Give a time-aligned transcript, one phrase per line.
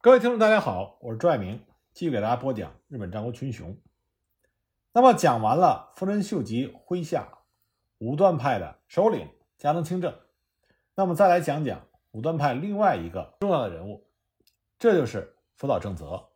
[0.00, 1.60] 各位听众，大家好，我是朱爱明，
[1.92, 3.76] 继续给大家播讲日本战国群雄。
[4.92, 7.28] 那么讲完了丰臣秀吉麾下
[7.98, 10.16] 武断派的首领加藤清正，
[10.94, 14.06] 那么再来讲讲武断派另外一个重要的人物，
[14.78, 16.28] 这就是福岛正则。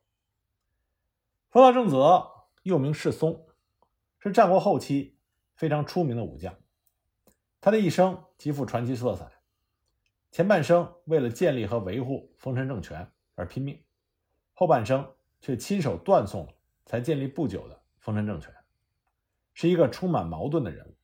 [1.48, 2.32] 福岛正则
[2.64, 3.46] 又名世松，
[4.18, 5.20] 是战国后期
[5.54, 6.52] 非常出名的武将。
[7.60, 9.30] 他的一生极富传奇色彩，
[10.32, 13.82] 前半生为了建立和维护丰臣政权而拼命，
[14.52, 16.52] 后半生却亲手断送了
[16.84, 17.80] 才建立不久的。
[17.98, 18.52] 丰臣政权
[19.54, 20.96] 是一个充满矛盾的人物。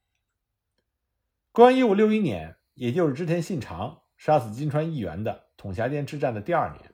[1.53, 6.93] 公元一五六一年，也就是织田信长杀死金川义元的统辖间之战的第二年，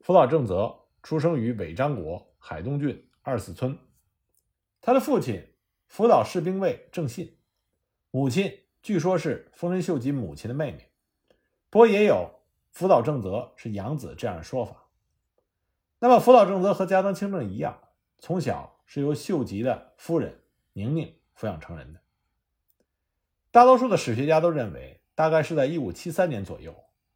[0.00, 3.76] 福岛正则出生于尾张国海东郡二四村。
[4.80, 5.54] 他的父亲
[5.88, 7.36] 福岛士兵卫正信，
[8.12, 10.92] 母亲据说是丰臣秀吉母亲的妹妹，
[11.68, 12.35] 不过也有
[12.76, 14.84] 福岛正则是养子这样的说法。
[15.98, 17.80] 那么，福岛正则和加藤清正一样，
[18.18, 18.74] 从小。
[18.84, 20.42] 是由秀吉的夫人
[20.74, 22.00] 宁宁抚养成人的。
[23.50, 26.72] 大多数的史学家都认为，大概是在一五七三年左右，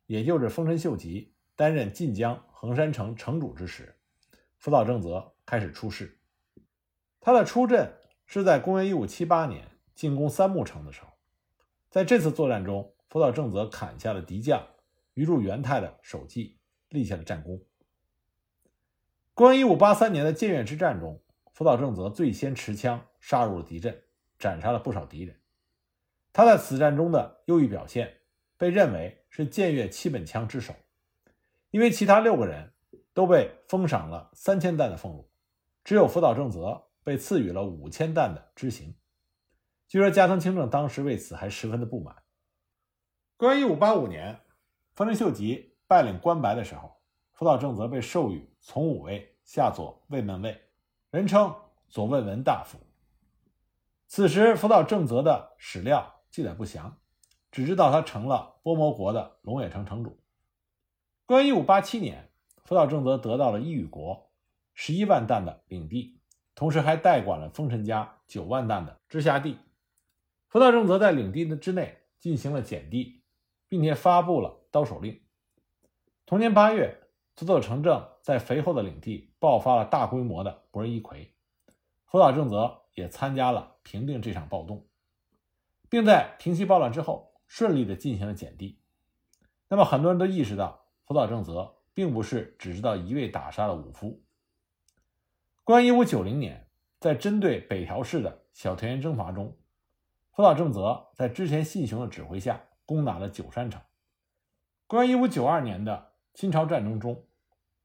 [0.06, 3.95] 也就是丰臣秀吉担任晋江横山城城主之时，
[4.56, 6.19] 福岛正则开始出仕。
[7.20, 7.92] 他的出阵
[8.27, 11.08] 是在公元一五七八年进攻三木城的时候，
[11.91, 14.67] 在这次作战中，福岛正则砍下了敌将
[15.14, 16.58] 鱼住元太的首级，
[16.89, 17.62] 立下了战功。
[19.34, 21.22] 公元一五八三年的建越之战中。
[21.52, 24.02] 福岛正则最先持枪杀入了敌阵，
[24.39, 25.39] 斩杀了不少敌人。
[26.33, 28.20] 他在此战中的优异表现，
[28.56, 30.75] 被认为是建越七本枪之首。
[31.70, 32.72] 因为其他六个人
[33.12, 35.30] 都被封赏了三千担的俸禄，
[35.84, 38.97] 只有福岛正则被赐予了五千担的知行。
[39.86, 42.17] 据说加藤清正当时为此还十分的不满。
[43.36, 44.41] 公元一五八五年，
[45.00, 46.94] 丰臣秀吉拜领关白的时候，
[47.32, 50.60] 福岛正则被授予从五位下佐卫门尉。
[51.10, 51.54] 人称
[51.88, 52.78] 左卫门大夫。
[54.08, 56.98] 此时福岛正则的史料记载不详，
[57.50, 60.20] 只知道他成了波摩国的龙野城城主。
[61.24, 62.30] 公元一五八七年，
[62.62, 64.30] 福岛正则得到了伊予国
[64.74, 66.20] 十一万担的领地，
[66.55, 69.56] 同时还代管了丰臣家九万担的直辖地。
[70.48, 73.22] 福岛正则在领地的之内进行了减地，
[73.66, 75.20] 并且发布了刀手令。
[76.27, 76.97] 同年八月。
[77.36, 81.31] 佐佐成正在肥厚的领地爆发了大规模的不人一揆，
[82.05, 84.86] 福岛正则也参加了平定这场暴动，
[85.89, 88.83] 并在平息暴乱之后顺利的进行了减地。
[89.69, 94.23] 那么很多人都意识到，福岛正则并不是只知道一味打杀的武夫。
[95.64, 99.57] 公元一五九零年，在针对北条氏的小田园征伐中，
[100.33, 103.81] 福岛正则在织田信雄的指挥下攻打了九山城。
[104.90, 107.24] 公元一五九二年的侵朝战争中。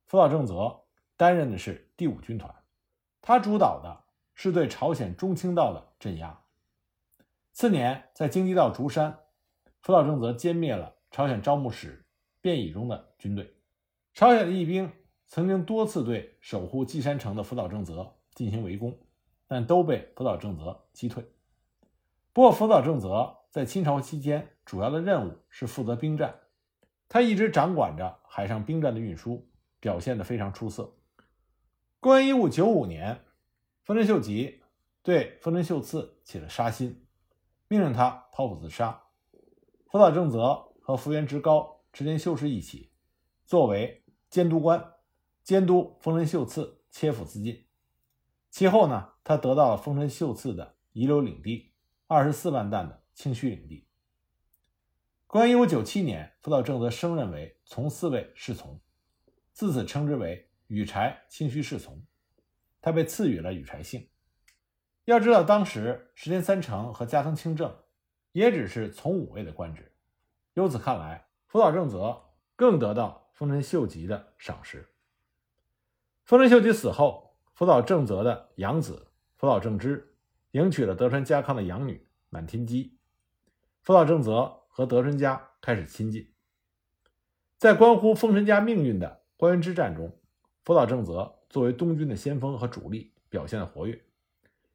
[0.07, 0.85] 福岛正则
[1.15, 2.51] 担任的是第五军团，
[3.21, 6.41] 他主导的是对朝鲜中清道的镇压。
[7.51, 9.19] 次年，在京畿道竹山，
[9.83, 12.03] 福岛正则歼灭了朝鲜招募使
[12.41, 13.55] 便以中的军队。
[14.15, 14.91] 朝鲜的义兵
[15.27, 18.97] 曾经多次对守护稷山城的福岛正则进行围攻，
[19.45, 21.23] 但都被福岛正则击退。
[22.33, 26.33] 不过，福岛正则在清朝期间主要的任务是负责兵站，
[27.09, 29.49] 他一直掌管着海上兵站的运输。
[29.81, 30.97] 表现得非常出色。
[31.99, 33.23] 公元一五九五年，
[33.83, 34.63] 丰臣秀吉
[35.03, 37.05] 对丰臣秀次起了杀心，
[37.67, 39.03] 命令他剖腹自杀。
[39.85, 42.89] 福岛正则和福原直高、池田秀士一起
[43.45, 44.93] 作为监督官，
[45.43, 47.67] 监督丰臣秀次切腹自尽。
[48.49, 51.73] 其后呢，他得到了丰臣秀次的遗留领地
[52.07, 53.84] 二十四万担的清虚领地。
[55.35, 58.79] 公元一五九七年，福岛正则升任为从四位侍从。
[59.51, 62.01] 自此称之为羽柴清虚侍从，
[62.79, 64.07] 他被赐予了羽柴姓。
[65.03, 67.75] 要知道，当时石田三成和加藤清正
[68.31, 69.91] 也只是从五位的官职。
[70.53, 72.17] 由此看来，福岛正则
[72.55, 74.89] 更得到丰臣秀吉的赏识。
[76.23, 80.15] 丰臣秀吉死后，福岛正则的养子福岛正之
[80.51, 82.97] 迎娶了德川家康的养女满天姬，
[83.81, 86.33] 福岛正则和德川家开始亲近。
[87.57, 89.23] 在关乎丰臣家命运的。
[89.37, 90.19] 关原之战中，
[90.65, 94.03] 福岛正则作为东军的先锋和主力，表现的活跃。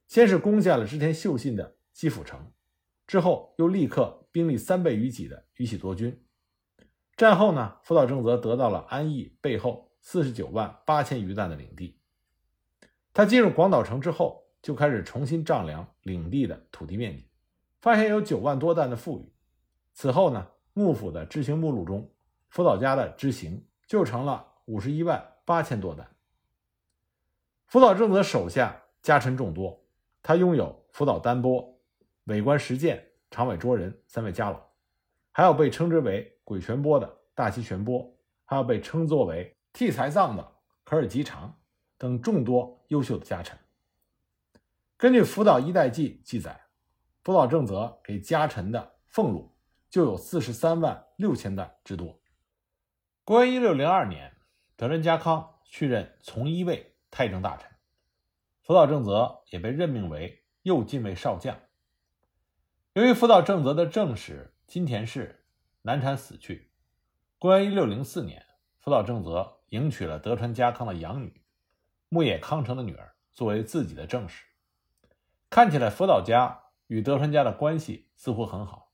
[0.07, 2.51] 先是攻下了织田秀信的基辅城，
[3.05, 6.25] 之后又立刻兵力三倍于己的宇喜多军。
[7.15, 11.99] 战后呢，福岛正则得到了安艺背后四十九万八千余担的领地。
[13.13, 17.27] 他进入广岛城之后，就开始重新丈量领地的土地面积，
[17.81, 19.31] 发现有九万多担的富裕。
[19.93, 22.09] 此后呢，幕府的知行目录中，
[22.49, 24.47] 福岛家的知行就成了。
[24.65, 26.07] 五十一万八千多担。
[27.65, 29.83] 福岛正则手下家臣众多，
[30.21, 31.77] 他拥有福岛丹波、
[32.25, 34.61] 尾关实践、长尾卓人三位家老，
[35.31, 38.15] 还有被称之为鬼泉波的大崎玄波，
[38.45, 40.51] 还有被称作为替财藏的
[40.85, 41.53] 可尔吉长
[41.97, 43.57] 等众多优秀的家臣。
[44.95, 46.61] 根据《福岛一代记》记载，
[47.23, 49.51] 福岛正则给家臣的俸禄
[49.91, 52.19] 就有四十三万六千担之多。
[53.25, 54.35] 公元一六零二年，
[54.77, 57.69] 德川家康续任从一位太政大臣，
[58.63, 61.59] 福岛正则也被任命为右近卫少将。
[62.93, 65.45] 由于福岛正则的正室金田氏
[65.81, 66.71] 难产死去，
[67.37, 68.45] 公元一六零四年，
[68.79, 71.43] 福岛正则迎娶了德川家康的养女
[72.07, 74.45] 木野康成的女儿作为自己的正室。
[75.49, 78.90] 看起来福岛家与德川家的关系似乎很好，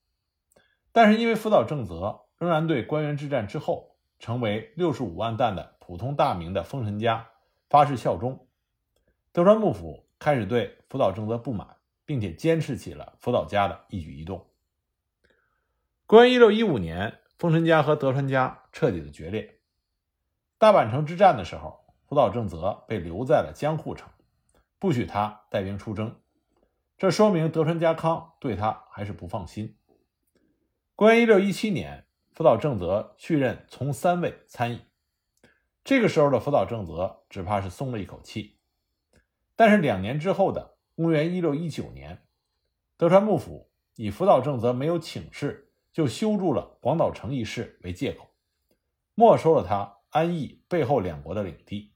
[0.97, 7.27] 但是因为福岛正则仍然对关原之战之后成为六十五万担的普通大名的丰臣家
[7.69, 8.47] 发誓效忠，
[9.31, 14.47] 德川幕府开始对福岛正则不满，并且监视起了福岛家的一举一动。
[16.07, 19.59] 公元一六一五年，丰臣家和德川家彻底的决裂。
[20.57, 24.09] 大阪城之战的时候，福岛正则被留在了江户城，
[24.79, 26.15] 不许他带兵出征。
[26.97, 29.75] 这说明德川家康对他还是不放心。
[30.97, 34.81] 公元一六一七年，福岛正则续任从三位参议。
[35.83, 38.57] 这个时候的福岛正则只怕是松了一口气。
[39.55, 42.25] 但是两年之后的公元一六一九年，
[42.97, 48.27] 德川幕府以福岛正则没有请示就修筑了广岛城一事为借口，
[49.13, 51.93] 没收了他安义背后两国的领地。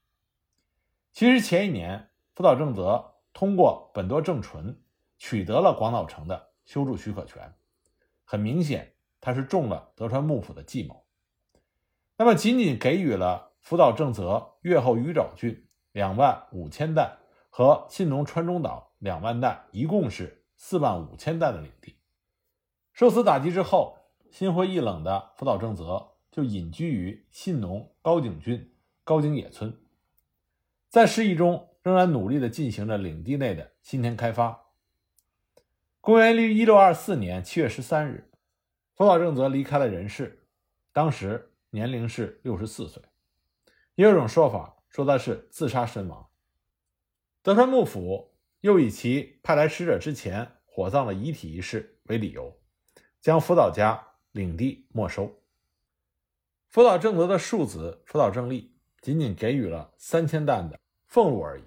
[1.10, 4.80] 其实前一年，福岛正则通过本多正纯。
[5.18, 7.52] 取得了广岛城的修筑许可权，
[8.24, 8.91] 很明显
[9.22, 11.06] 他是中了德川幕府的计谋。
[12.18, 21.96] 那么，仅仅给予了福岛正则越后鱼沼郡两万五千担和信浓川中岛两万担，一共是四万五千担的领地。
[22.92, 23.96] 受此打击之后，
[24.30, 29.80] 心灰意冷的福岛正则就隐居于信浓高井郡高井野村，
[30.88, 34.66] 在失意中仍然努力地进行着领地内的新田开发。
[36.00, 38.31] 公元一六二四年七月十三日，
[39.02, 40.46] 福岛正则离开了人世，
[40.92, 43.02] 当时年龄是六十四岁。
[43.96, 46.24] 也有种说法说他是自杀身亡。
[47.42, 52.56] 德川幕府又以其派来使者之前火葬了遗体一事为理由，
[53.20, 54.00] 将福岛家
[54.30, 55.42] 领地没收。
[56.68, 60.78] 福岛正则的庶子福岛正立仅仅给予了三千担的
[61.08, 61.64] 俸禄而已。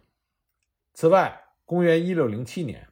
[0.94, 2.88] 此外，公元一六零七年。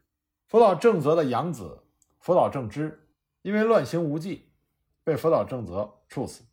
[0.48, 1.86] 福岛正则的养子
[2.20, 3.03] 福岛正之
[3.44, 4.50] 因为乱行无忌，
[5.04, 6.44] 被福岛正则处死。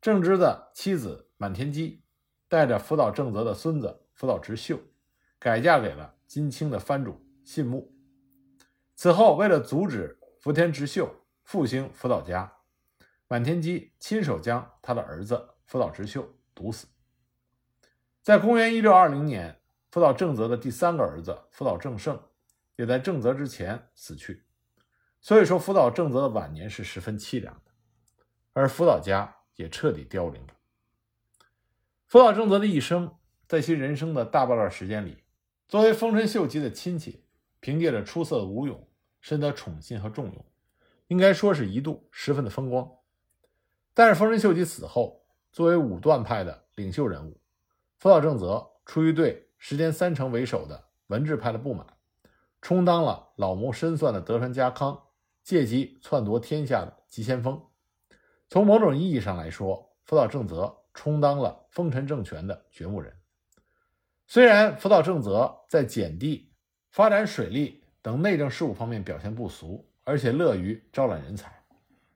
[0.00, 2.04] 正之的妻子满天基
[2.48, 4.78] 带着福岛正则的孙子福岛直秀，
[5.38, 7.94] 改嫁给了金清的藩主信木。
[8.94, 12.52] 此后，为了阻止福田直秀复兴福岛家，
[13.28, 16.86] 满天基亲手将他的儿子福岛直秀毒死。
[18.22, 19.60] 在公元一六二零年，
[19.90, 22.20] 福岛正则的第三个儿子福岛正胜。
[22.76, 24.44] 也在正则之前死去，
[25.22, 27.70] 所以说福岛正则的晚年是十分凄凉的，
[28.52, 30.54] 而福岛家也彻底凋零了。
[32.08, 33.14] 福岛正则的一生，
[33.46, 35.22] 在其人生的大半段时间里，
[35.68, 37.24] 作为丰臣秀吉的亲戚，
[37.60, 38.88] 凭借着出色的武勇，
[39.20, 40.44] 深得宠信和重用，
[41.06, 42.90] 应该说是一度十分的风光。
[43.94, 47.40] 但是丰臣秀吉死后，作为武断派的领袖人物，
[47.96, 51.86] 福岛正则出于对石田三成为首的文治派的不满。
[52.60, 55.02] 充当了老谋深算的德川家康
[55.42, 57.60] 借机篡夺天下的急先锋。
[58.48, 63.16] 从某种意义上来说，福岛正则充当了丰臣政权的掘墓人。
[64.26, 66.52] 虽然福岛正则在减地、
[66.90, 71.64] 发展水利等内政事务方面表现不俗，而且乐于招揽人才，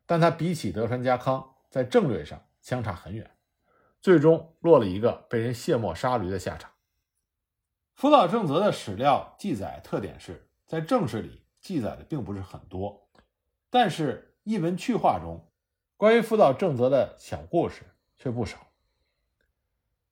[0.07, 3.31] 但他比起德川家康在政略上相差很远，
[4.01, 6.71] 最终落了一个被人卸磨杀驴的下场。
[7.95, 13.06] 福岛正则的史料记载特点是在正史里记载的并不是很多，
[13.79, 15.51] 但是一文趣话中
[15.99, 17.83] 关于福岛正则的小故事
[18.17, 18.57] 却不少。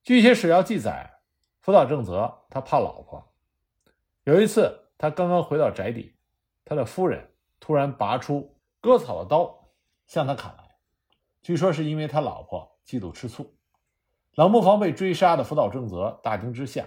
[0.03, 1.23] 据一些史料记载，
[1.63, 3.33] 福岛正则他怕老婆，
[4.25, 6.15] 有一次他刚刚回到宅邸，
[6.63, 9.71] 他的夫人突然拔出割草的刀
[10.07, 10.77] 向他砍来，
[11.41, 13.57] 据说是因为他老婆嫉妒吃醋，
[14.35, 16.87] 冷不防被追杀的福岛正则大惊之下。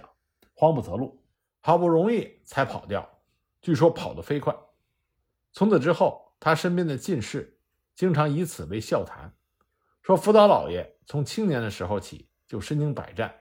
[0.54, 1.24] 慌不择路，
[1.60, 3.08] 好不容易才跑掉，
[3.60, 4.54] 据说跑得飞快。
[5.52, 7.58] 从此之后，他身边的进士
[7.94, 9.32] 经常以此为笑谈，
[10.02, 13.34] 说福岛老爷从青年的时候起就身经百战，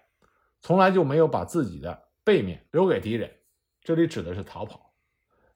[0.62, 3.32] 从来就没有把自己的背面留给敌人。
[3.82, 4.94] 这里指的是逃跑。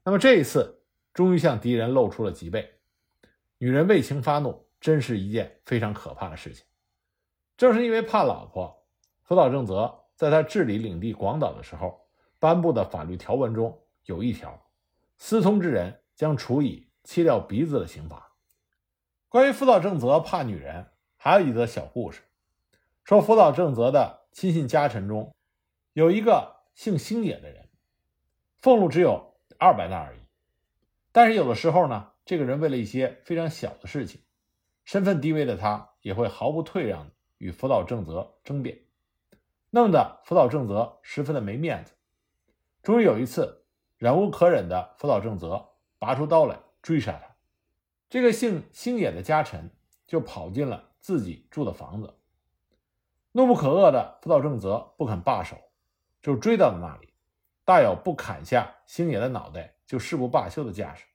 [0.04, 0.84] 那么这一次，
[1.14, 2.80] 终于向敌人露出了脊背。
[3.58, 6.66] 女人为情发怒，真是一件非常可怕的事情。
[7.58, 8.86] 正是因为怕老婆，
[9.24, 12.08] 福岛正则在他治理领地广岛的时候，
[12.40, 14.72] 颁布的法律条文中有一条：
[15.18, 18.32] 私通之人将处以切掉鼻子的刑罚。
[19.30, 22.22] 关于福岛正则怕女人，还有一则小故事，
[23.04, 25.34] 说福岛正则的亲信家臣中
[25.94, 27.70] 有一个姓星野的人，
[28.62, 30.20] 俸禄只有二百担而已。
[31.12, 34.22] 但是有的时候呢，这个人为了一些非常小的事情，
[34.86, 38.80] 身份低微的他也会毫不退让与福岛正则争辩，
[39.70, 41.94] 弄得福岛正则十分的没面子。
[42.82, 43.64] 终于有一次，
[43.98, 47.36] 忍无可忍的福岛正则拔出刀来追杀他。
[48.10, 49.70] 这个姓星野的家臣
[50.06, 52.14] 就跑进了自己住的房子，
[53.32, 55.58] 怒不可遏的福岛正则不肯罢手，
[56.22, 57.14] 就追到了那里，
[57.64, 61.06] 大有不砍下星野的脑袋就誓不罢休的架势。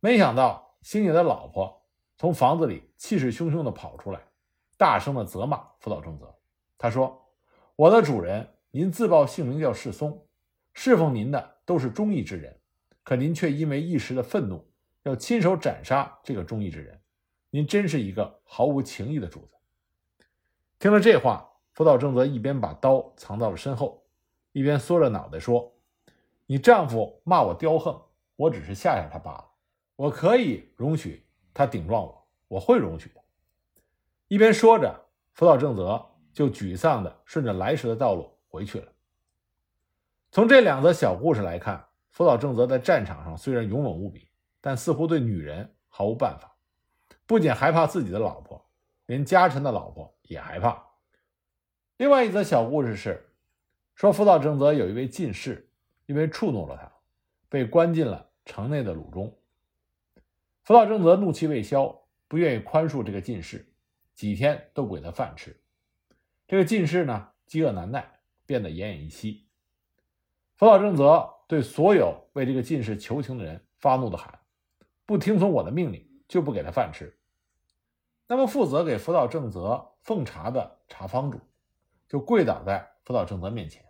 [0.00, 1.84] 没想到星野的老婆
[2.16, 4.20] 从房子里气势汹汹地跑出来，
[4.76, 6.32] 大声地责骂福岛正则。
[6.76, 7.28] 他说
[7.74, 10.28] ：“我的主人，您自报姓名叫世松，
[10.74, 12.57] 侍奉您的都是忠义之人，
[13.08, 14.70] 可您却因为一时的愤怒。”
[15.04, 17.00] 要亲手斩杀这个忠义之人，
[17.48, 19.54] 您真是一个毫无情义的主子。
[20.78, 24.04] 听了这话，福岛正则一边把刀藏到了身后，
[24.52, 25.74] 一边缩着脑袋说
[26.44, 27.98] ：“你丈夫骂我刁横，
[28.36, 29.48] 我只是吓吓他罢了，
[29.96, 33.20] 我可以容许他顶撞我，我会容许的。”
[34.28, 38.92] 一边说着，福岛正则就沮丧地顺着来时的道路回去了。
[40.30, 41.87] 从这两则小故事来看，
[42.18, 44.26] 福岛正则在战场上虽然勇猛无比。
[44.60, 46.56] 但似乎对女人毫无办法，
[47.26, 48.68] 不仅害怕自己的老婆，
[49.06, 50.84] 连家臣的老婆也害怕。
[51.96, 53.30] 另外一则小故事是，
[53.94, 55.70] 说福岛正则有一位进士，
[56.06, 56.92] 因为触怒了他，
[57.48, 59.38] 被关进了城内的鲁中。
[60.64, 63.72] 福岛正则怒气未消，不愿意宽恕这个进士，
[64.16, 65.56] 几天都给他饭吃。
[66.48, 69.46] 这个进士呢，饥饿难耐，变得奄奄一息。
[70.56, 74.38] 福岛正则对所有为这个进士求情的人发怒的喊。
[75.04, 77.18] 不听从我的命令，就不给他饭吃。
[78.26, 81.40] 那么负责给福岛正则奉茶的茶坊主，
[82.06, 83.82] 就跪倒在福岛正则面前，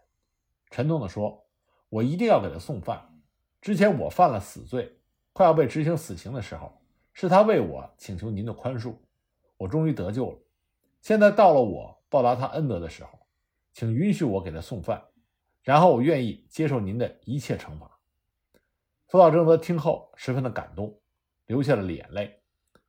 [0.71, 1.45] 沉痛地说
[1.91, 3.21] ：“我一定要给他送饭。
[3.61, 4.97] 之前我犯了死罪，
[5.33, 6.81] 快要被执行死刑的时候，
[7.13, 8.95] 是他为我请求您的宽恕，
[9.57, 10.39] 我终于得救了。
[11.01, 13.19] 现在到了我报答他恩德的时候，
[13.73, 15.03] 请允许我给他送饭，
[15.69, 17.99] 然后我愿意接受您的一切惩罚。”
[19.07, 20.99] 福岛正则听后十分的感动。
[21.45, 22.43] 流下了眼泪，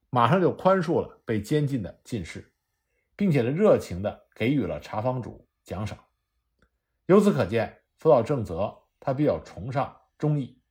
[0.10, 2.54] 马上就宽恕了被监禁的进士，
[3.16, 5.98] 并且呢热情的给予了茶坊主奖赏。
[7.06, 10.62] 由此可见，福岛正则他比较崇尚忠义。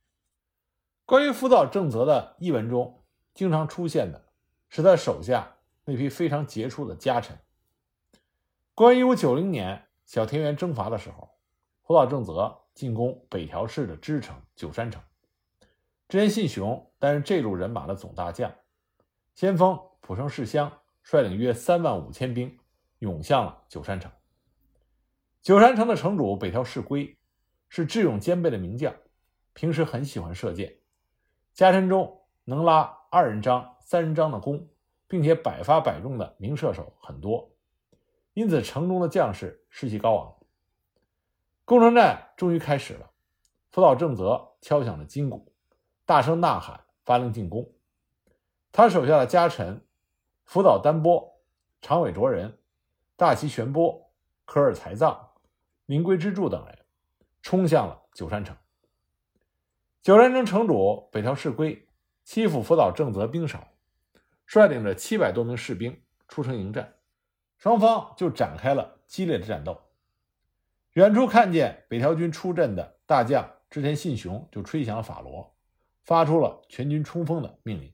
[1.05, 4.23] 关于福岛正则的译文中，经常出现的
[4.67, 7.39] 是他手下那批非常杰出的家臣。
[8.75, 11.38] 关于1590年小田园征伐的时候，
[11.89, 15.01] 福岛正则进攻北条氏的支城九山城。
[16.07, 18.53] 织田信雄担任这路人马的总大将，
[19.33, 22.59] 先锋浦生世香率领约三万五千兵
[22.99, 24.11] 涌向了九山城。
[25.41, 27.17] 九山城的城主北条氏规
[27.69, 28.93] 是智勇兼备的名将，
[29.53, 30.71] 平时很喜欢射箭，
[31.55, 34.69] 家臣中能拉二人张、三人张的弓，
[35.07, 37.49] 并且百发百中的名射手很多，
[38.35, 40.35] 因此城中的将士士气高昂。
[41.69, 43.11] 攻城战终于开始了，
[43.69, 45.53] 福岛正则敲响了金鼓。
[46.03, 47.71] 大声呐喊，发令进攻。
[48.71, 49.85] 他手下的家臣
[50.45, 51.39] 福岛丹波、
[51.79, 52.57] 长尾卓人、
[53.15, 54.09] 大崎玄波、
[54.45, 55.29] 科尔才藏、
[55.85, 56.79] 明归之助等人
[57.43, 58.57] 冲向了九山城。
[60.01, 61.87] 九山城城主北条氏规
[62.23, 63.67] 欺负福岛正则兵少，
[64.47, 66.95] 率领着七百多名士兵出城迎战，
[67.59, 69.79] 双方就展开了激烈的战斗。
[70.99, 75.55] 远处看见北条军出阵的大将织田信雄就吹响了法螺。
[76.03, 77.93] 发出了全军冲锋的命令。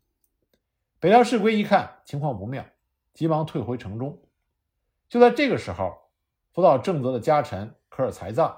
[1.00, 2.66] 北条氏规一看情况不妙，
[3.14, 4.24] 急忙退回城中。
[5.08, 5.96] 就在这个时候，
[6.52, 8.58] 福岛正则的家臣科尔才藏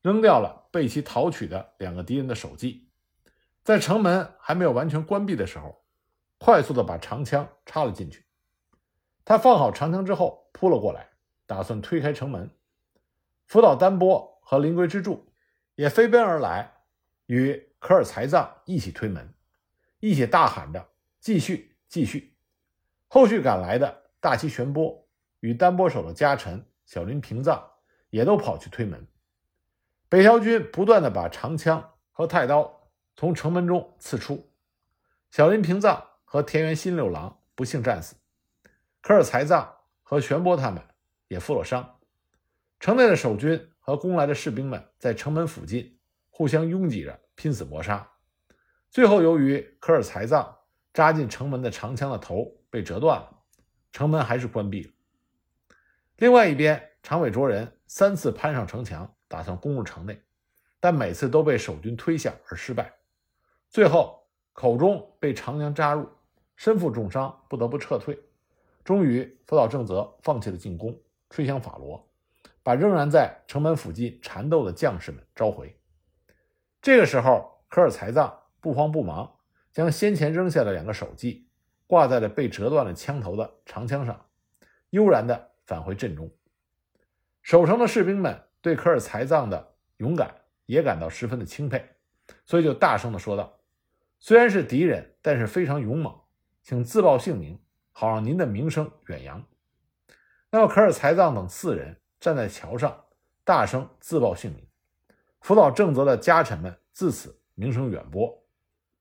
[0.00, 2.88] 扔掉了被其逃取的两个敌人的首级，
[3.62, 5.84] 在城门还没有完全关闭的时候，
[6.38, 8.24] 快速的把长枪插了进去。
[9.24, 11.10] 他放好长枪之后扑了过来，
[11.46, 12.50] 打算推开城门。
[13.46, 15.32] 福岛丹波和灵龟之助
[15.74, 16.72] 也飞奔而来，
[17.26, 17.70] 与。
[17.84, 19.34] 科尔才藏一起推门，
[20.00, 20.88] 一起大喊着
[21.20, 22.34] ：“继续，继续！”
[23.08, 25.06] 后续赶来的大崎玄波
[25.40, 27.62] 与丹波守的家臣小林平藏
[28.08, 29.06] 也都跑去推门。
[30.08, 34.50] 北条军不断的把长枪和太刀从城门中刺出，
[35.30, 38.16] 小林平藏和田园新六郎不幸战死，
[39.02, 40.82] 科尔才藏和玄波他们
[41.28, 41.93] 也负了伤。
[42.84, 45.98] 城内的守军和攻来的士兵们在城门附近
[46.28, 48.06] 互相拥挤着，拼死搏杀。
[48.90, 50.54] 最后，由于科尔才藏
[50.92, 53.40] 扎进城门的长枪的头被折断了，
[53.90, 54.90] 城门还是关闭了。
[56.18, 60.20] 另外一边，长尾卓人三次攀上城墙，打算攻入城内，
[60.78, 62.92] 但每次都被守军推下而失败。
[63.70, 66.06] 最后，口中被长枪扎入，
[66.54, 68.22] 身负重伤，不得不撤退。
[68.84, 70.94] 终于，福岛正则放弃了进攻，
[71.30, 72.06] 吹响法螺，
[72.64, 75.78] 把仍然在城门附近缠斗的将士们召回。
[76.82, 79.36] 这个时候，科尔才藏不慌不忙，
[79.70, 81.48] 将先前扔下的两个手记
[81.86, 84.26] 挂在了被折断了枪头的长枪上，
[84.90, 86.30] 悠然地返回阵中。
[87.42, 91.84] 守城的士兵们对科尔才藏的勇敢也感到十分的钦佩，
[92.46, 93.60] 所以就大声地说道
[94.18, 96.18] ：“虽然是敌人，但是非常勇猛，
[96.62, 97.60] 请自报姓名，
[97.92, 99.44] 好让您的名声远扬。”
[100.50, 103.04] 那么，科尔才藏等四人站在桥上，
[103.44, 104.66] 大声自报姓名。
[105.42, 108.42] 福岛正则的家臣们自此名声远播。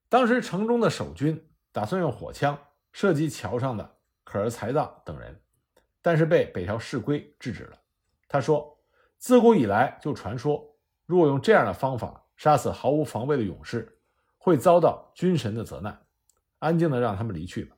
[0.09, 2.59] 当时城中的守军打算用火枪
[2.91, 5.39] 射击桥上的可儿才藏等人，
[6.01, 7.79] 但是被北条氏规制止了。
[8.27, 8.77] 他说
[9.17, 10.75] ：“自古以来就传说，
[11.05, 14.01] 如果用这样的方法杀死毫无防备的勇士，
[14.37, 15.97] 会遭到军神的责难。
[16.59, 17.77] 安静的让他们离去吧。”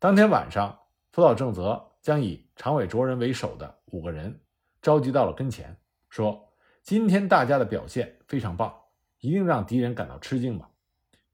[0.00, 0.78] 当天晚上，
[1.12, 4.40] 福岛正则将以长尾卓人为首的五个人
[4.80, 5.76] 召集到了跟前，
[6.08, 6.46] 说。
[6.82, 8.74] 今天大家的表现非常棒，
[9.18, 10.68] 一定让敌人感到吃惊吧？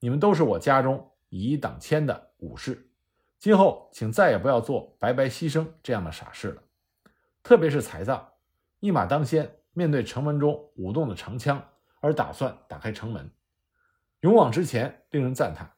[0.00, 2.90] 你们都是我家中以一挡千的武士，
[3.38, 6.62] 今后请再也不要做白白牺牲这样的傻事了。
[7.44, 8.28] 特别是才藏，
[8.80, 11.64] 一马当先，面对城门中舞动的长枪
[12.00, 13.30] 而打算打开城门，
[14.20, 15.72] 勇往直前，令人赞叹。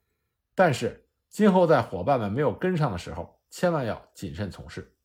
[0.54, 4.96] 但是今后在伙伴们没有跟上的时候，千万要谨慎从事。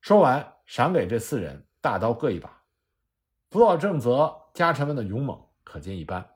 [0.00, 2.62] 说完，赏给这四人大刀各一把。
[3.48, 6.33] 不到正则家臣们的勇猛可见一斑。